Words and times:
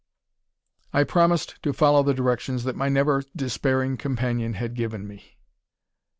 I 0.93 1.03
promised 1.03 1.61
to 1.61 1.73
follow 1.73 2.01
the 2.01 2.15
directions 2.15 2.63
that 2.63 2.75
my 2.75 2.89
never 2.89 3.21
despairing 3.35 3.97
companion 3.97 4.53
had 4.55 4.73
given 4.73 5.07
me. 5.07 5.37